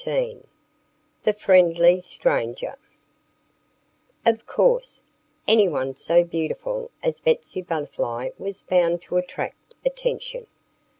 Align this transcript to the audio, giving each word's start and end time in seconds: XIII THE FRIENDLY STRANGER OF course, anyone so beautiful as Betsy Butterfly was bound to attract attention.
XIII 0.03 0.41
THE 1.25 1.33
FRIENDLY 1.33 1.99
STRANGER 1.99 2.75
OF 4.25 4.47
course, 4.47 5.03
anyone 5.47 5.93
so 5.93 6.23
beautiful 6.23 6.89
as 7.03 7.19
Betsy 7.19 7.61
Butterfly 7.61 8.31
was 8.39 8.63
bound 8.63 9.03
to 9.03 9.17
attract 9.17 9.75
attention. 9.85 10.47